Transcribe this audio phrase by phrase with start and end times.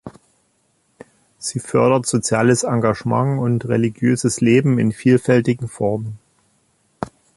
[1.37, 6.17] Sie fördert soziales Engagement und religiöses Leben in vielfältigen Formen.